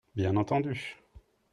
[0.19, 0.79] Bien entendu.